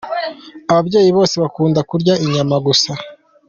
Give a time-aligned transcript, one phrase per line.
[0.71, 2.91] Ababyeyi bose bakunda kurya inyama gusa.